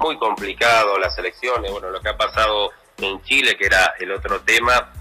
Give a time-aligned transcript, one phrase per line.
[0.00, 4.40] muy complicado las elecciones, bueno, lo que ha pasado en Chile, que era el otro
[4.40, 4.92] tema,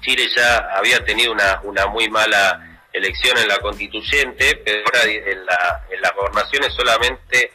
[0.00, 5.46] Chile ya había tenido una, una muy mala elección en la constituyente, pero ahora en,
[5.46, 7.52] la, en las gobernaciones solamente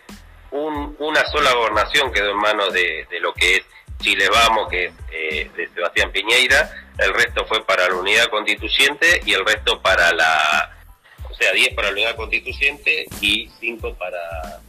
[0.52, 3.62] un, una sola gobernación quedó en manos de, de lo que es
[4.00, 9.22] Chile Vamos, que es eh, de Sebastián Piñeira, el resto fue para la unidad constituyente
[9.26, 10.78] y el resto para la,
[11.30, 14.62] o sea, 10 para la unidad constituyente y 5 para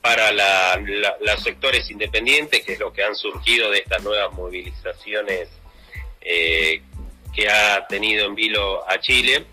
[0.00, 0.82] para la,
[1.20, 5.48] los sectores independientes, que es lo que han surgido de estas nuevas movilizaciones
[6.20, 6.82] eh,
[7.34, 9.46] que ha tenido en vilo a Chile.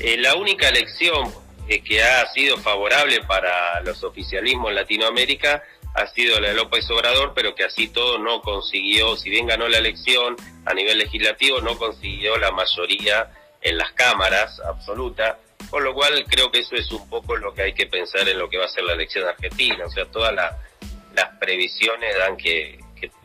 [0.00, 1.32] Eh, la única elección
[1.68, 5.62] eh, que ha sido favorable para los oficialismos en Latinoamérica
[5.94, 9.68] ha sido la de López Obrador, pero que así todo no consiguió, si bien ganó
[9.68, 13.30] la elección a nivel legislativo, no consiguió la mayoría
[13.62, 15.38] en las cámaras absoluta,
[15.70, 18.38] con lo cual creo que eso es un poco lo que hay que pensar en
[18.38, 22.78] lo que va a ser la elección argentina, o sea, todas las previsiones dan que,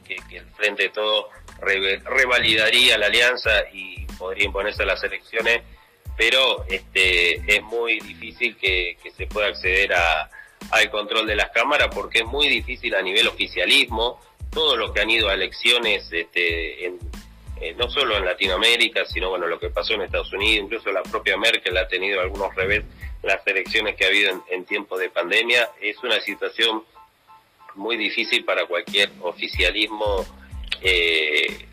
[0.09, 1.30] el Frente de Todo
[2.06, 5.62] revalidaría la alianza y podría imponerse a las elecciones,
[6.17, 10.32] pero este es muy difícil que se pueda acceder a
[10.72, 15.02] al control de las cámaras porque es muy difícil a nivel oficialismo, todos los que
[15.02, 17.00] han ido a elecciones, este, en,
[17.62, 21.04] eh, no solo en Latinoamérica, sino bueno, lo que pasó en Estados Unidos, incluso la
[21.04, 22.84] propia Merkel ha tenido algunos revés
[23.22, 26.84] las elecciones que ha habido en, en tiempo de pandemia, es una situación
[27.76, 30.26] muy difícil para cualquier oficialismo
[30.82, 31.66] eh,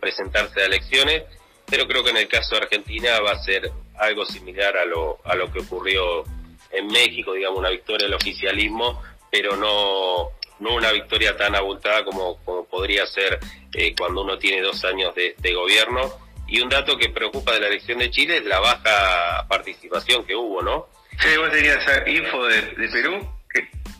[0.00, 1.24] presentarse a elecciones,
[1.66, 5.18] pero creo que en el caso de Argentina va a ser algo similar a lo,
[5.24, 6.24] a lo que ocurrió
[6.70, 12.36] en México, digamos, una victoria del oficialismo, pero no, no una victoria tan abultada como,
[12.44, 13.38] como podría ser
[13.74, 16.00] eh, cuando uno tiene dos años de, gobierno.
[16.46, 20.34] Y un dato que preocupa de la elección de Chile es la baja participación que
[20.34, 20.86] hubo, ¿no?
[21.20, 23.28] Sí, vos tenías info de, Perú.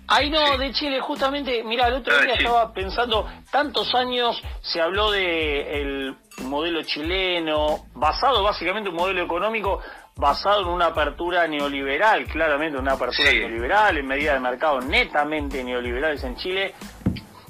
[0.07, 4.81] Ay, no, de Chile, justamente, mira, el otro ah, día estaba pensando, tantos años se
[4.81, 9.83] habló de el modelo chileno, basado básicamente en un modelo económico
[10.19, 16.25] basado en una apertura neoliberal, claramente una apertura neoliberal, en medida de mercado netamente neoliberales
[16.25, 16.75] en Chile,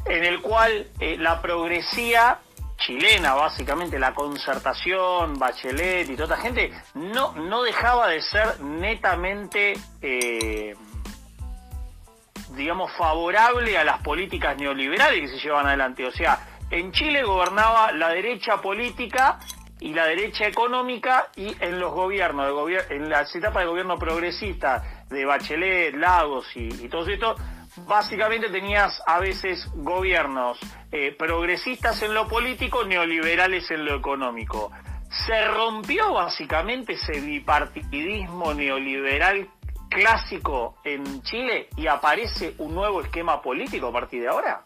[0.04, 2.40] en el cual eh, la progresía
[2.76, 9.72] chilena, básicamente la concertación, Bachelet y toda esta gente, no, no dejaba de ser netamente,
[10.02, 10.76] eh,
[12.54, 16.04] digamos, favorable a las políticas neoliberales que se llevan adelante.
[16.04, 19.38] O sea, en Chile gobernaba la derecha política
[19.80, 23.96] y la derecha económica y en los gobiernos, de gobier en las etapas de gobierno
[23.96, 27.34] progresista de Bachelet, Lagos y, todo esto,
[27.86, 30.58] básicamente tenías a veces gobiernos
[30.90, 34.70] eh, progresistas en lo político, neoliberales en lo económico.
[35.26, 39.48] Se rompió básicamente ese bipartidismo neoliberal
[39.88, 44.64] clásico en Chile y aparece un nuevo esquema político a partir de ahora.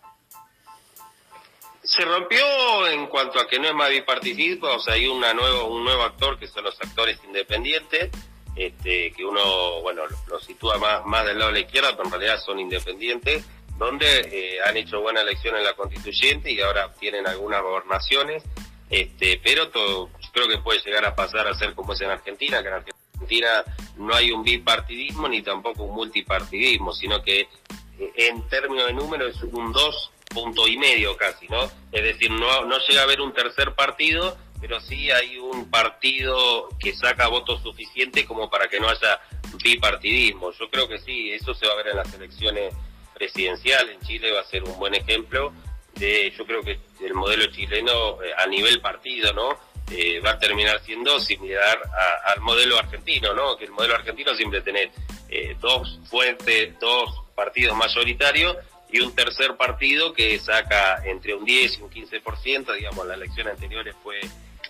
[1.95, 5.67] Se rompió en cuanto a que no es más bipartidismo, o sea, hay una nuevo,
[5.67, 8.11] un nuevo actor que son los actores independientes,
[8.57, 12.13] este, que uno, bueno, lo sitúa más, más del lado de la izquierda, pero en
[12.13, 13.45] realidad son independientes,
[13.77, 18.43] donde eh, han hecho buena elección en la constituyente y ahora tienen algunas gobernaciones,
[18.89, 22.63] este, pero todo, creo que puede llegar a pasar a ser como es en Argentina,
[22.63, 23.65] que en Argentina
[23.97, 29.27] no hay un bipartidismo ni tampoco un multipartidismo, sino que eh, en términos de número
[29.27, 31.65] es un 2 punto y medio casi, ¿no?
[31.93, 36.69] Es decir, no, no llega a haber un tercer partido, pero sí hay un partido
[36.79, 39.21] que saca votos suficientes como para que no haya
[39.63, 40.53] bipartidismo.
[40.53, 42.75] Yo creo que sí, eso se va a ver en las elecciones
[43.15, 43.97] presidenciales.
[43.97, 45.53] En Chile va a ser un buen ejemplo
[45.95, 49.59] de, yo creo que el modelo chileno eh, a nivel partido, ¿no?
[49.91, 51.79] Eh, va a terminar siendo similar
[52.27, 53.57] al modelo argentino, ¿no?
[53.57, 54.91] Que el modelo argentino siempre tiene
[55.29, 58.57] eh, dos fuentes, dos partidos mayoritarios
[58.93, 63.55] y un tercer partido que saca entre un 10 y un 15%, digamos, las elecciones
[63.55, 64.21] anteriores fue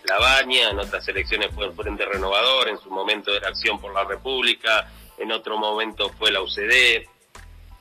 [0.05, 3.93] La Baña, en otras elecciones fue el Frente Renovador, en su momento era Acción por
[3.93, 7.05] la República, en otro momento fue la UCD,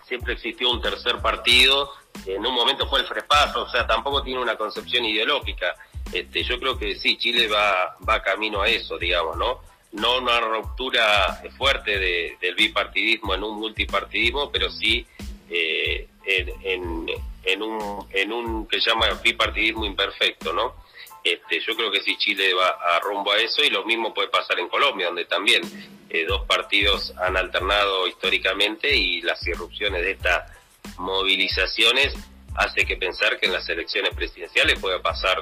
[0.03, 1.91] siempre existió un tercer partido,
[2.25, 5.75] en un momento fue el Frepaso, o sea, tampoco tiene una concepción ideológica.
[6.11, 9.61] Este, yo creo que sí, Chile va, va camino a eso, digamos, ¿no?
[9.93, 15.05] No una ruptura fuerte de, del bipartidismo en un multipartidismo, pero sí
[15.49, 17.07] eh, en,
[17.43, 20.75] en, un, en un que se llama bipartidismo imperfecto, ¿no?
[21.23, 24.29] Este, yo creo que sí Chile va a rumbo a eso y lo mismo puede
[24.29, 25.61] pasar en Colombia, donde también
[26.09, 30.51] eh, dos partidos han alternado históricamente y las irrupciones de estas
[30.97, 32.13] movilizaciones
[32.55, 35.41] hace que pensar que en las elecciones presidenciales pueda pasar,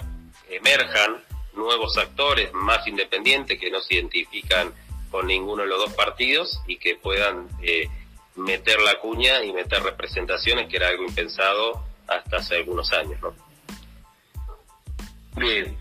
[0.50, 1.24] emerjan
[1.54, 4.74] nuevos actores más independientes que no se identifican
[5.10, 7.90] con ninguno de los dos partidos y que puedan eh,
[8.36, 13.20] meter la cuña y meter representaciones, que era algo impensado hasta hace algunos años.
[13.22, 13.34] ¿no?
[15.36, 15.78] Bien,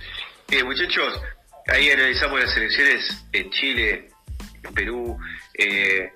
[0.48, 1.20] bien muchachos,
[1.66, 4.08] ahí analizamos las elecciones en Chile,
[4.62, 5.18] en Perú.
[5.54, 6.10] Eh,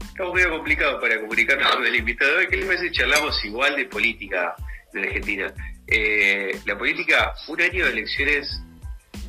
[0.00, 2.38] estamos medio complicados para comunicarnos con el invitado.
[2.48, 2.90] ¿Qué les parece?
[2.92, 4.54] Charlamos igual de política
[4.92, 5.52] de Argentina.
[5.86, 8.60] Eh, la política, un año de elecciones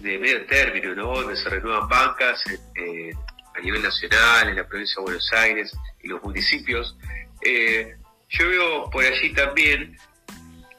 [0.01, 1.21] de medio término, ¿no?
[1.21, 2.43] Donde se renuevan bancas
[2.75, 3.11] eh,
[3.55, 6.97] a nivel nacional, en la provincia de Buenos Aires y los municipios.
[7.41, 7.95] Eh,
[8.29, 9.97] yo veo por allí también,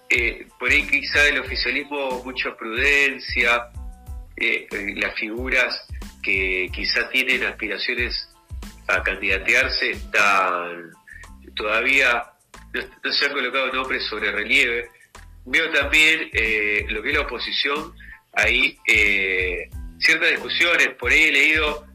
[0.08, 3.68] eh, por ahí quizá el oficialismo mucha prudencia,
[4.96, 5.86] las figuras
[6.22, 8.26] que quizá tienen aspiraciones
[8.88, 10.90] a candidatearse están
[11.54, 12.24] todavía
[12.72, 14.88] no, se han colocado nombres sobre relieve.
[15.44, 16.30] Veo también
[16.88, 17.92] lo que es la oposición
[18.86, 19.68] eh,
[19.98, 20.88] ciertas discusiones.
[20.98, 21.86] Por ahí he leído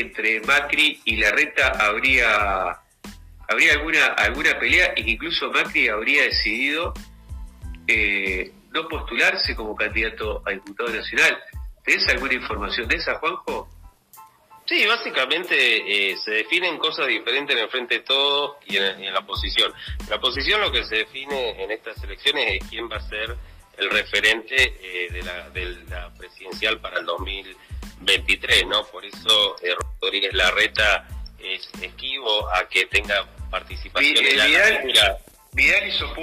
[0.00, 2.78] entre Macri y Larreta habría
[3.48, 6.92] habría alguna alguna pelea y que incluso Macri habría decidido
[7.86, 11.38] eh, no postularse como candidato a diputado nacional.
[11.84, 13.68] ¿Tenés alguna información de esa, Juanjo?
[14.66, 19.20] Sí, básicamente eh, se definen cosas diferentes en el frente de todos y en, la
[19.20, 19.72] oposición.
[20.10, 23.36] La oposición lo que se define en estas elecciones es quién va a ser
[23.78, 28.84] el referente eh, de, la, de la presidencial para el 2023, ¿no?
[28.86, 29.74] Por eso eh,
[30.06, 31.04] Rodríguez Larreta
[31.40, 35.18] es esquivo a que tenga participación en la Vidal,
[35.52, 36.14] Vidal hizo